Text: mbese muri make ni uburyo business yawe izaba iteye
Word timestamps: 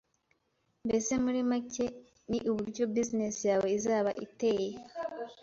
mbese 0.85 1.11
muri 1.23 1.39
make 1.49 1.85
ni 2.29 2.39
uburyo 2.51 2.83
business 2.95 3.35
yawe 3.49 3.67
izaba 3.77 4.11
iteye 4.25 4.69